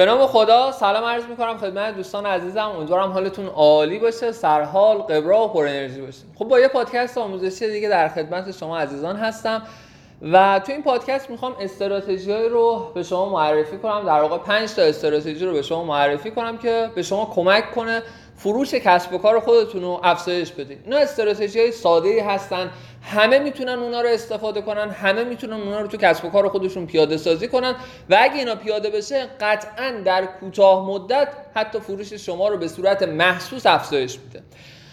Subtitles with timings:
[0.00, 2.72] به نام خدا سلام عرض می‌کنم خدمت دوستان عزیزم.
[2.76, 7.70] امیدوارم حالتون عالی باشه سرحال قبرا و پر انرژی باشین خب با یه پادکست آموزشی
[7.70, 9.62] دیگه در خدمت شما عزیزان هستم
[10.32, 14.02] و تو این پادکست می‌خوام استراتژی رو به شما معرفی کنم.
[14.06, 18.02] در واقع 5 تا استراتژی رو به شما معرفی کنم که به شما کمک کنه
[18.42, 20.78] فروش کسب و کار خودتون رو افزایش بدین.
[20.84, 22.70] اینا استراتژی های ساده هستن.
[23.02, 24.90] همه می‌تونن اونا رو استفاده کنن.
[24.90, 27.74] همه می‌تونن اونا رو تو کسب و کار خودشون پیاده سازی کنن.
[28.10, 33.02] و اگه اینا پیاده بشه قطعا در کوتاه مدت حتی فروش شما رو به صورت
[33.02, 34.42] محسوس افزایش میده.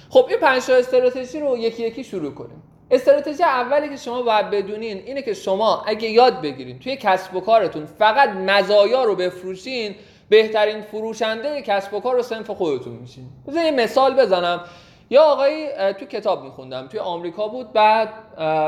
[0.09, 2.63] خب این پنج تا استراتژی رو یکی یکی شروع کنیم.
[2.91, 7.39] استراتژی اولی که شما باید بدونین اینه که شما اگه یاد بگیرین توی کسب و
[7.39, 9.95] کارتون فقط مزایا رو بفروشین
[10.29, 13.23] بهترین فروشنده کسب و کار و سنف خودتون میشین.
[13.47, 14.61] بذار یه مثال بزنم.
[15.09, 15.67] یا آقایی
[15.99, 18.09] تو کتاب میخوندم توی آمریکا بود بعد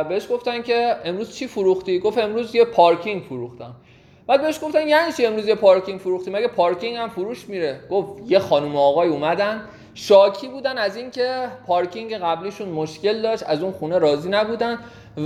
[0.07, 3.75] بهش گفتن که امروز چی فروختی؟ گفت امروز یه پارکینگ فروختم.
[4.27, 8.31] بعد بهش گفتن یعنی چی امروز یه پارکینگ فروختی؟ مگه پارکینگ هم فروش میره؟ گفت
[8.31, 9.63] یه خانم و آقای اومدن
[9.94, 14.79] شاکی بودن از اینکه پارکینگ قبلیشون مشکل داشت از اون خونه راضی نبودن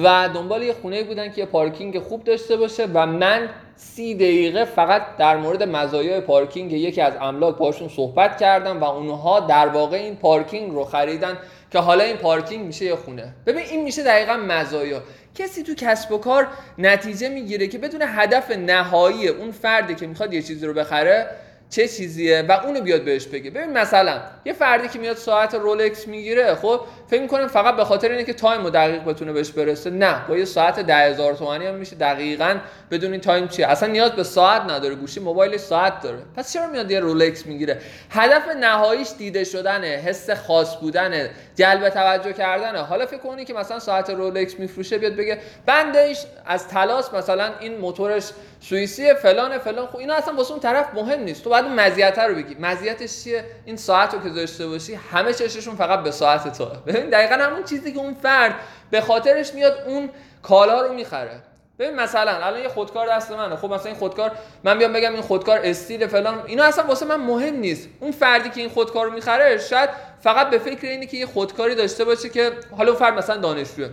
[0.03, 4.65] و دنبال یه خونه بودن که یه پارکینگ خوب داشته باشه و من سی دقیقه
[4.65, 9.97] فقط در مورد مزایای پارکینگ یکی از املاک باشون صحبت کردم و اونها در واقع
[9.97, 11.37] این پارکینگ رو خریدن
[11.71, 13.33] که حالا این پارکینگ میشه یه خونه.
[13.45, 15.01] ببین این میشه دقیقا مزایا.
[15.35, 20.33] کسی تو کسب و کار نتیجه می‌گیره که بدونه هدف نهایی اون فردی که می‌خواد
[20.33, 21.27] یه چیزی رو بخره
[21.73, 23.51] چه چیزیه؟ و اونو بیاد بهش بگه.
[23.51, 28.09] ببین مثلا یه فردی که میاد ساعت رولکس می‌گیره خب فکر می‌کنه فقط به خاطر
[28.09, 29.89] اینه که time رو دقیق بتونه بهش برسه.
[29.89, 32.57] نه با یه ساعت 10000 تومانی هم میشه دقیقا
[32.91, 33.67] بدونی time چیه.
[33.67, 34.95] اصلا نیاز به ساعت نداره.
[34.95, 36.17] گوشی موبایل ساعت داره.
[36.37, 42.33] پس چرا میاد یه رولکس می‌گیره؟ هدف نهاییش دیده شدنه حس خاص بودنه جلب توجه
[42.33, 42.79] کردنه.
[42.79, 47.77] حالا فکر کنی که مثلا ساعت رولکس میفروشه بیاد بگه بندش از تلاس مثلا این
[47.77, 48.29] موتورش
[48.61, 49.87] سوئیسی فلان فلان.
[49.87, 51.43] خب اینا اصلا واسه اون طرف مهم نیست.
[51.43, 52.55] تو اون مزیت رو بگی.
[52.59, 57.09] مزیتش چیه؟ این ساعت رو که داشته باشی همه چششون فقط به ساعت تو ببین
[57.09, 58.55] دقیقا همون چیزی که اون فرد
[58.91, 60.09] به خاطرش میاد اون
[60.41, 61.39] کالا رو می‌خره.
[61.79, 63.55] ببین مثلا الان یه خودکار دست منه.
[63.55, 64.31] خب مثلا این خودکار
[64.63, 66.43] من بیام بگم این خودکار استیل فلان.
[66.45, 67.89] اینا اصلا واسه من مهم نیست.
[67.99, 69.89] اون فردی که این خودکار رو می‌خره شاید
[70.21, 73.89] فقط به فکر اینه که یه خودکاری داشته باشه که حالا اون فرد مثلا دانشجوه.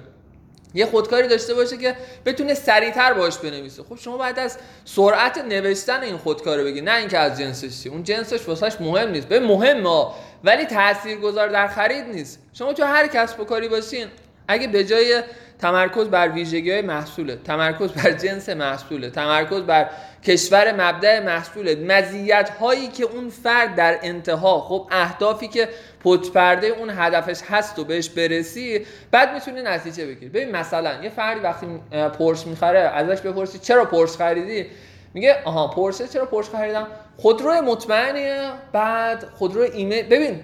[0.75, 3.83] یه خودکاری داشته باشه که بتونه سریعتر باش بنویسه.
[3.83, 8.49] خب شما بعد از سرعت نوشتن این خودکار بگی نه اینکه از جنسش اون جنسش
[8.49, 9.29] واسهش مهم نیست.
[9.29, 10.07] به مهمه
[10.45, 12.39] ولی تاثیرگذار در خرید نیست.
[12.53, 14.07] شما تو هر کسب و کاری باشین
[14.49, 15.23] اگه به جای
[15.61, 19.91] تمرکز بر ویژگی های محصوله تمرکز بر جنس محصوله تمرکز بر
[20.25, 21.75] کشور مبدع محصوله.
[21.75, 25.69] مزیت هایی که اون فرد در انتها خب اهدافی که
[26.35, 30.29] پرده اون هدفش هست و بهش برسی بعد می‌تونی نتیجه بگیری.
[30.29, 31.67] ببین مثلا یه فردی وقتی
[32.19, 34.67] پورش می‌خره ازش بپرسی چرا پورش خریدی؟
[35.15, 40.07] میگه آها پورشه چرا پورش خریدم؟ خودروی مطمئنیه بعد خودرو ایمیل.
[40.07, 40.41] ببین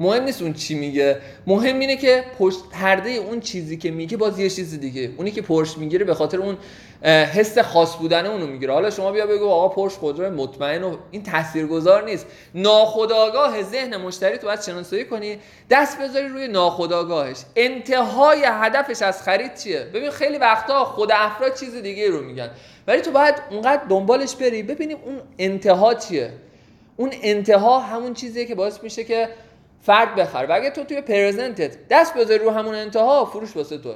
[0.00, 1.16] مهم نیست اون چی میگه.
[1.46, 5.10] مهم اینه که پشت پرده اون چیزی که میگه باز یه چیز دیگه.
[5.16, 6.56] اونی که پرش می‌گیره به خاطر اون
[7.04, 8.72] حس خاص بودن اونو می‌گیره.
[8.72, 12.26] حالا شما بیا بگو آقا پرش خودرو مطمئن و این تاثیرگذار نیست.
[12.54, 15.38] ناخودآگاه ذهن مشتری تو باید شناسایی کنی.
[15.70, 17.36] دست بذاری روی ناخودآگاهش.
[17.56, 22.50] انتهای هدفش از خرید چیه؟ ببین خیلی وقتا خود افراد چیز دیگه رو میگن.
[22.86, 24.62] ولی تو باید اونقدر دنبالش بری.
[24.62, 26.30] ببینیم اون انتها چیه.
[26.96, 29.28] اون انتها همون چیزیه که باعث میشه که
[29.80, 30.46] فرد بخره.
[30.46, 33.94] و اگه تو توی پرزنتت دست بذاری رو همون انتها فروش واسه توه.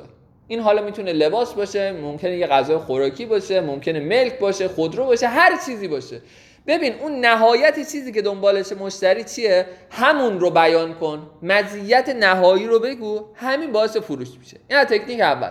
[0.48, 5.26] این حالا می‌تونه لباس باشه ممکنه یه غذای خوراکی باشه ممکنه ملک باشه خودرو باشه
[5.26, 6.20] هر چیزی باشه.
[6.66, 11.30] ببین اون نهایت چیزی که دنبالش مشتری چیه؟ همون رو بیان کن.
[11.42, 13.26] مزیت نهایی رو بگو.
[13.34, 14.56] همین باعث فروش میشه.
[14.70, 15.50] این تکنیک اول.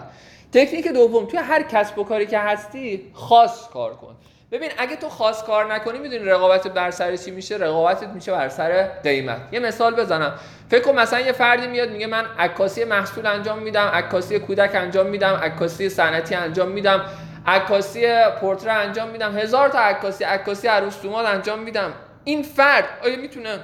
[0.52, 4.16] تکنیک دوم توی هر کسب و کاری که هستی خاص کار کن.
[4.54, 8.50] ببین اگه تو خاص کار نکنی می‌دونی رقابت بر سر چی میشه؟ رقابتت میشه بر
[8.50, 9.38] سر قیمت.
[9.52, 10.34] یه مثال بزنم.
[10.70, 15.08] فکر کن مثلا یه فردی میاد میگه من عکاسی محصول انجام میدم عکاسی کودک انجام
[15.08, 17.06] میدم عکاسی صنعتی انجام میدم
[17.48, 18.08] عکاسی
[18.42, 21.94] پورتره انجام میدم هزار تا عکاسی عکاسی عروس انجام میدم.
[22.24, 23.60] این فرد آیا می‌تونه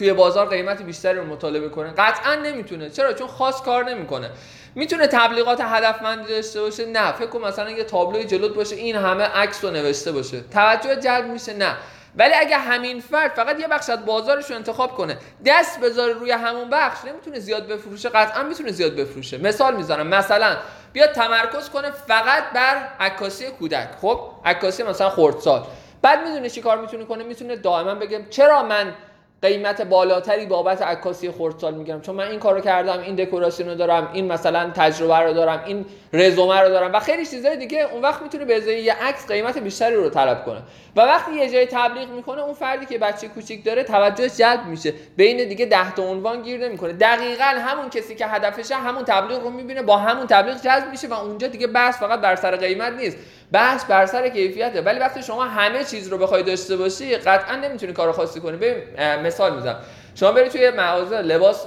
[0.00, 2.90] توی بازار قیمت بیشتری رو مطالبه کنه قطعا نمی‌تونه.
[2.90, 4.30] چرا؟ چون خاص کار نمی‌کنه.
[4.74, 7.12] می‌تونه تبلیغات هدفمندی داشته باشه؟ نه.
[7.12, 10.40] فکر کن مثلا یه تابلوی جلوت باشه این همه عکس رو نوشته باشه.
[10.40, 11.76] توجه جلب میشه؟ نه.
[12.16, 16.30] ولی اگه همین فرد فقط یه بخش از بازارش رو انتخاب کنه دست بذاره روی
[16.30, 18.08] همون بخش نمی‌تونه زیاد بفروشه.
[18.08, 19.38] قطعا می‌تونه زیاد بفروشه.
[19.38, 20.06] مثال می‌زنم.
[20.06, 20.56] مثلا
[20.92, 23.88] بیاد تمرکز کنه فقط بر عکاسی کودک.
[24.00, 25.62] خب؟ عکاسی مثلا خردسال.
[26.02, 28.94] بعد می‌دونه چی کار می‌تونه کنه؟ می‌تونه دائما بگه چرا من
[29.42, 32.00] قیمت بالاتری بابت عکاسی خردسال می‌گیرم.
[32.00, 36.60] چون من این کارو کردم این دکوراسیون دارم این مثلا تجربه رو دارم این رزومه
[36.60, 39.94] رو دارم و خیلی چیزای دیگه اون وقت می‌تونه به ازای یه عکس قیمت بیشتری
[39.94, 40.62] رو طلب کنه.
[40.96, 44.94] و وقتی یه جای تبلیغ می‌کنه اون فردی که بچه کوچیک داره توجهش جلب میشه.
[45.16, 46.92] بین دیگه 10 تا عنوان گیر نمی‌کنه.
[46.92, 51.12] دقیقا همون کسی که هدفشه همون تبلیغ رو می‌بینه با همون تبلیغ جذب میشه و
[51.14, 53.16] اونجا دیگه بحث فقط بر سر قیمت نیست.
[53.52, 57.92] بحث بر سر کیفیته ولی وقتی شما همه چیز رو بخوای داشته باشی قطعا نمی‌تونی
[57.92, 58.56] کار خاصی کنی.
[58.56, 58.76] ببین
[59.22, 59.76] مثال می‌زنم.
[60.14, 61.66] شما برید توی مغازه لباس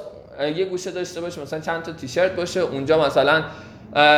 [0.56, 3.44] یه گوشه داشته باشه مثلا چند تا تیشرت باشه اونجا مثلا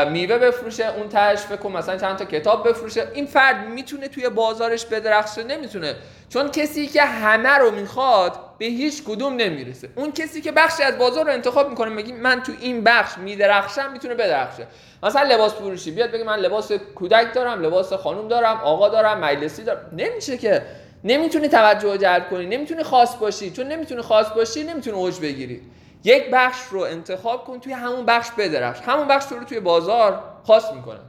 [0.09, 3.07] میوه بفروشه اون تاش فکر مثلا چند تا کتاب بفروشه.
[3.13, 5.95] این فرد می‌تونه توی بازارش بدرخشه؟ نمی‌تونه.
[6.29, 9.89] چون کسی که همه رو می‌خواد به هیچ کدوم نمی‌رسه.
[9.95, 13.91] اون کسی که بخشی از بازار رو انتخاب می‌کنه میگه من تو این بخش میدرخشم
[13.91, 14.67] می‌تونه بدرخشه.
[15.03, 19.63] مثلا لباس فروشی بیاد بگه من لباس کودک دارم لباس خانم دارم آقا دارم مجلسی
[19.63, 19.89] دارم.
[19.93, 20.61] نمیشه که.
[21.03, 23.51] نمی‌تونی توجه جلب کنی نمی‌تونی خاص باشی.
[23.51, 25.61] چون نمی‌تونی خاص باشی نمی‌تونی اوج بگیری.
[26.03, 28.79] یک بخش رو انتخاب کن توی همون بخش بدرخش.
[28.85, 30.99] همون بخش رو توی بازار خاص می‌کنه.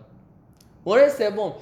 [0.87, 1.53] مورد سوم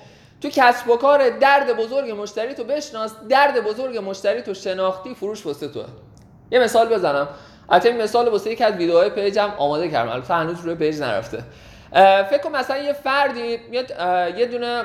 [0.44, 5.46] تو کسب و کار درد بزرگ مشتری تو بشناس درد بزرگ مشتری تو شناختی فروش
[5.46, 5.84] واسه توه.
[6.50, 7.28] یه مثال بزنم.
[7.68, 10.12] البته این مثال واسه یکی از ویدیوهای پیجم آماده کردم.
[10.12, 11.38] البته هنوز روی پیج نرفته.
[12.30, 13.90] فکر کن مثلا یه فردی میاد
[14.38, 14.84] یه دونه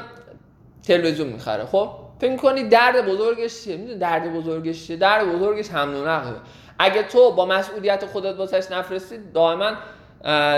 [0.88, 1.90] تلویزیون می‌خره خب؟
[2.22, 6.34] فکر کنی درد بزرگش چیه؟ می‌دونی درد بزرگش چیه؟ درد بزرگش حمل
[6.80, 9.72] اگه تو با مسئولیت خودت واسش نفرستی دائما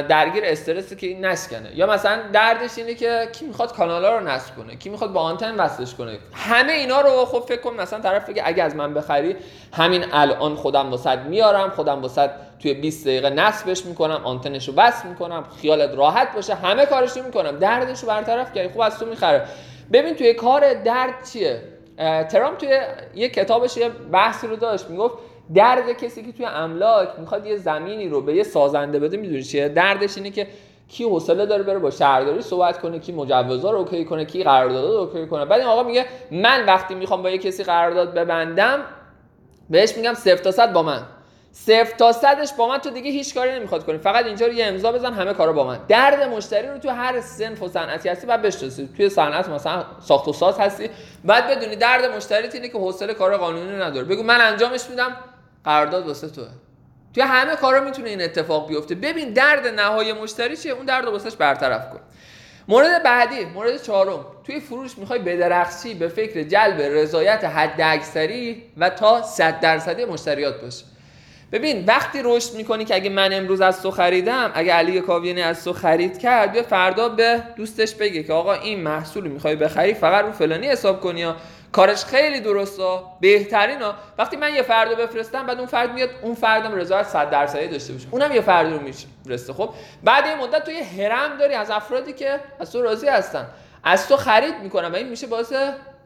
[0.10, 1.72] درگیر استرسی که این نسکنه.
[1.76, 5.56] یا مثلا دردش اینه که کی می‌خواد کانالا رو نصب کنه کی می‌خواد با آنتن
[5.56, 6.18] وصلش کنه.
[6.34, 9.36] همه اینا رو خب فکر کن مثلا طرف بگه اگه از من بخری
[9.74, 12.30] همین الان خودم واسط میارم خودم واسط
[12.60, 17.24] توی 20 دقیقه نصبش می‌کنم آنتنش رو وصل می‌کنم خیالت راحت باشه همه کارش رو
[17.24, 17.60] می‌کنم.
[17.60, 19.46] دردش رو برطرف کردی خب از تو می‌خره.
[19.94, 21.62] ببین توی کار درد چیه؟
[22.30, 22.80] ترامپ توی
[23.16, 25.18] یه کتابش یه بحثی رو داشت می‌گفت
[25.56, 29.70] درد کسی که توی املاک می‌خواد یه زمینی رو به یه سازنده بده می‌دونی چیه؟
[29.70, 30.48] دردش اینه که
[30.88, 34.86] کی حوصله داره بره با شهرداری صحبت کنه کی مجوزا رو OK کنه کی قرارداد
[34.86, 35.46] رو OK کنه.
[35.46, 38.80] بعد این آقا میگه من وقتی می‌خوام با یه کسی قرارداد ببندم
[39.70, 41.02] بهش میگم صفر تا صد با من.
[41.54, 43.98] صفر تا صدش با من تو دیگه هیچ کاری نمی‌خواد کنی.
[43.98, 45.80] فقط اینجا رو یه امضا بزن همه کارا با من.
[45.88, 48.90] درد مشتری رو تو هر صنف و صنعتی هستی باید بشناسی.
[48.98, 50.90] توی صنعت مثلا ساخت و ساز هستی.
[51.26, 54.06] بعد بدونی درد مشتری اینه که حوصله کار قانونی نداره.
[54.06, 55.16] بگو من انجامش میدم
[55.66, 56.48] قرارداد واسه توه.
[57.14, 58.96] توی همه کارا می‌تونه این اتفاق بیفته.
[58.96, 62.00] ببین درد نهایی مشتری چیه؟ اون درد واسش برطرف کن.
[62.68, 64.26] مورد بعدی مورد چهارم.
[64.44, 70.62] توی فروش می‌خوای بدرخشی به فکر جلب رضایت حد اکثری و تا 100 درصدی مشتریات
[70.62, 70.86] باشه.
[71.52, 75.64] ببین وقتی رشد می‌کنی که اگه من امروز از تو خریدم اگه علی کاویانی از
[75.64, 80.26] تو خرید کرد بیا فردا به دوستش بگه که آقا این محصول می‌خوای بخری فقط
[80.26, 81.36] رو فلانی حساب کنی یا
[81.72, 82.84] کارش خیلی درسته
[83.22, 87.30] بهترین ها وقتی من یه فرد بفرستم بعد اون فرد میاد اون فردم رضایت 100
[87.30, 88.08] درصدی داشته باشه.
[88.12, 89.54] اونم یه فرد رو میفرسته.
[89.54, 89.70] خب
[90.04, 93.48] بعد این مدت تو یه هرم داری از افرادی که از تو راضی هستن.
[93.84, 95.54] از تو خرید می‌کنن و این میشه باعث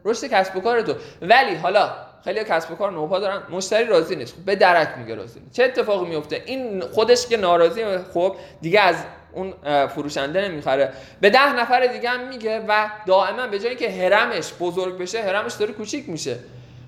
[0.04, 0.94] رشد کسب و کار تو.
[1.22, 1.90] ولی حالا
[2.24, 3.42] خیلی کسب و کار نوپا دارن.
[3.50, 4.34] مشتری راضی نیست.
[4.46, 5.52] به درک میگه راضی نیست.
[5.52, 7.84] چه اتفاقی میفته این خودش که ناراضی
[8.14, 8.96] خب دیگه از
[9.36, 9.54] اون
[9.86, 10.92] فروشنده نمی‌خره.
[11.20, 15.52] به ده نفر دیگه هم میگه و دائما به جایی که هرمش بزرگ بشه هرمش
[15.52, 16.36] داره کوچیک میشه.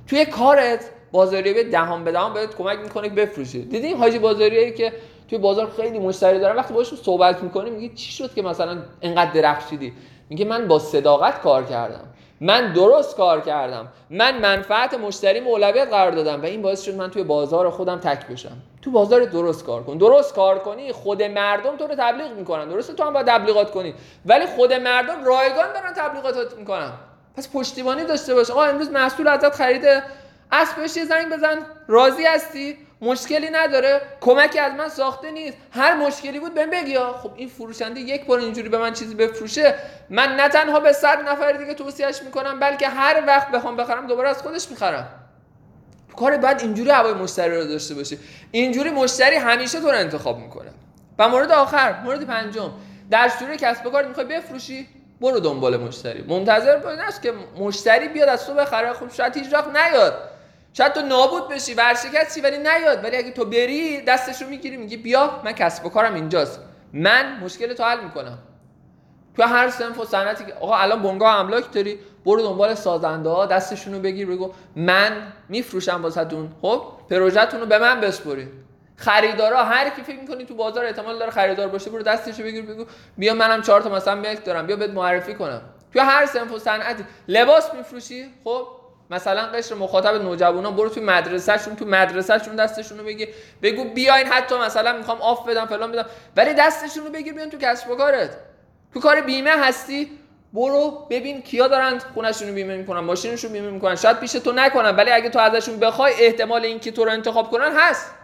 [0.07, 3.63] توی کارت بازاریابی دهان به دهان بهت کمک می‌کنه که بفروشی.
[3.63, 4.93] دیدین حاجی بازاریایی که
[5.29, 9.31] توی بازار خیلی مشتری دارن؟ وقتی باهاشون صحبت می‌کنی میگه چی شد که مثلا اینقدر
[9.31, 9.93] درخشیدی؟
[10.31, 12.05] میگه من با صداقت کار کردم.
[12.41, 13.89] من درست کار کردم.
[14.11, 18.27] من منفعت مشتری اولویت قرار دادم و این باعث شد من توی بازار خودم تک
[18.27, 18.57] بشم.
[18.83, 19.99] تو بازار درست کار کن.
[19.99, 22.69] درست کار کنی خود مردم تو رو تبلیغ می‌کنن.
[22.69, 23.95] درسته؟ تو هم باید تبلیغات کنی.
[24.27, 26.93] ولی خود مردم رایگان دارن تبلیغات می‌کنن.
[27.37, 28.51] پس پشتیبانی داشته باش.
[28.51, 30.03] آقا امروز محصول ازت خریده.
[30.53, 31.59] اسبش یه زنگ بزن.
[31.89, 34.01] راضی هستی؟ مشکلی نداره.
[34.21, 35.57] کمکی از من ساخته نیست.
[35.71, 36.99] هر مشکلی بود بهم بگی.
[36.99, 39.75] خب این فروشنده یک بار اینجوری به من چیزی بفروشه
[40.11, 44.29] من نه تنها به صد نفر دیگه توصیهش می‌کنم بلکه هر وقت بخوام بخرم دوباره
[44.29, 45.09] از خودش می‌خرم.
[46.17, 48.19] کار بعد اینجوری هوای مشتری رو داشته باشی
[48.51, 50.71] اینجوری مشتری همیشه تو رو انتخاب می‌کنه.
[51.19, 52.71] و مورد آخر مورد پنجم
[53.11, 54.89] در شروع کسب و کار می‌خوای بفروشی
[55.21, 56.23] برو دنبال مشتری.
[56.23, 58.93] منتظر باش که مشتری بیاد از تو بخره.
[58.93, 60.15] خب شاید هیچ وقت نیاد.
[60.79, 63.05] شاید تو نابود بشی ورشکست ولی نیاد.
[63.05, 66.61] ولی اگه تو بری دستش رو می‌گیری میگی بیا من کسب و کارم اینجاست.
[66.93, 68.39] من مشکل تو حل می‌کنم.
[69.37, 73.47] تو هر سنف و صنعتی که آقا الان بنگاه املاک داری برو دنبال سازنده ها
[73.47, 78.49] دستشون رو بگیر بگو من میفروشم واسهتون خب؟ پروژهتون رو به من بسپرید
[78.97, 82.67] خریدارا هر کی فکر می‌کنی تو بازار احتمال داره خریدار باشه برو دستش رو بگیر
[82.67, 82.85] بگو
[83.17, 85.61] بیا منم چهار تا مثلا ملک دارم بیا بهت معرفی کنم.
[85.93, 88.78] تو هر سنف و صنعتی لباس میفروشی؟ خب؟
[89.11, 93.29] مثلا قشر مخاطب نوجوانان برو توی مدرسهشون تو مدرسهشون دستشون رو بگیر
[93.63, 96.07] بگو بیاین حتی مثلا می‌خوام آف بدم فلان بدم.
[96.37, 98.37] ولی دستشون رو بگیر بیان تو کسب و کارت.
[98.95, 100.19] تو کار بیمه هستی.
[100.53, 103.97] برو ببین کیا دارن خونشون رو بیمه می‌کنن ماشینشون بیمه می‌کنن.
[103.97, 107.73] شاید پیش تو نکنن ولی اگه تو ازشون بخوای احتمال اینکه تو رو انتخاب کنن
[107.77, 108.15] هست.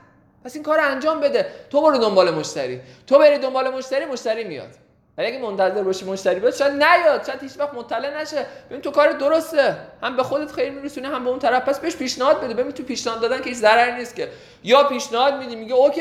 [0.45, 1.47] پس این کار انجام بده.
[1.71, 2.81] تو برو دنبال مشتری.
[3.07, 4.84] تو بری دنبال مشتری مشتری میاد.
[5.19, 8.47] ولی اگه منتظر باشی مشتری بیاد شاید نیاد شاید هیچ وقت مطلع نشه.
[8.71, 9.77] ببین تو کار درسته.
[10.03, 11.63] هم به خودت خیر میرسونه هم به اون طرف.
[11.63, 12.55] پس بهش پیشنهاد بده.
[12.55, 14.29] ببین تو پیشنهاد دادن که هیچ ضرری نیست که.
[14.63, 16.01] یا پیشنهاد میدی میگه اوکی.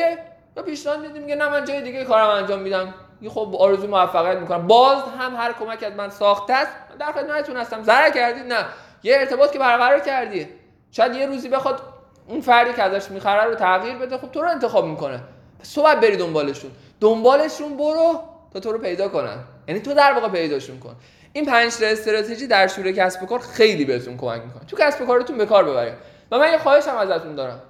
[0.57, 2.93] یا پیشنهاد میدی میگه نه من جای دیگه کارم انجام میدم.
[3.21, 4.67] یه خب آرزو موفقیت می‌کنم.
[4.67, 7.83] باز هم هر کمک از من ساخته است در خدمتتون هستم.
[7.83, 8.65] ضرر کردید نه.
[9.03, 10.49] یه ارتباط که برقرار کردی.
[10.91, 11.81] شاید یه روزی بخواد
[12.27, 14.17] اون فردی که ازش می‌خره رو تغییر بده.
[14.17, 15.19] خب تو رو انتخاب می‌کنه.
[15.59, 16.71] پس تو بری دنبالشون.
[17.01, 18.32] دنبالشون برو.
[18.53, 19.37] تا تو رو پیدا کنن.
[19.67, 20.95] یعنی تو در واقع پیداشون کن.
[21.33, 24.63] این پنج تا استراتژی در شوره کسب و کار خیلی بهتون کمک می‌کنه.
[24.67, 25.93] تو کسب و کارتون به کار ببرید.
[26.31, 27.61] و من یه خواهشم ازتون دارم.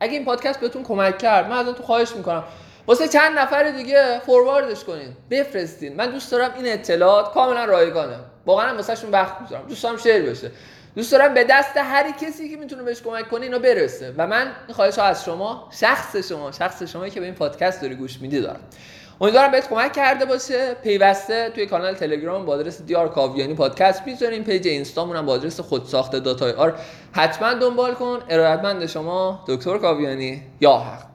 [0.00, 2.44] اگه این پادکست بهتون کمک کرد من ازتون خواهش می‌کنم.
[2.86, 5.16] واسه چند نفر دیگه فورواردش کنین.
[5.30, 5.96] بفرستین.
[5.96, 8.16] من دوست دارم این اطلاعات کاملا رایگانه.
[8.46, 10.50] واقعا واسهشون وقت می‌ذارم دوست دارم share بشه.
[10.94, 14.14] دوست دارم به دست هر کسی که می‌تونه بهش کمک کنه اینو برسه.
[14.16, 17.94] و من این خواهش از شما شخص شما شخص شما که به این پادکست داری
[17.94, 18.60] گوش میدی دارم.
[19.20, 20.74] امیدوارم بهت کمک کرده باشه.
[20.74, 24.44] پیوسته توی کانال تلگرام با آدرس دیار کاویانی پادکست می‌ذاریم.
[24.44, 26.74] page اینستامون هم با آدرس خودساخته dot ir.
[27.12, 28.18] حتما دنبال کن.
[28.28, 31.09] ارادتمند شما دکتر کاویانی یا حق.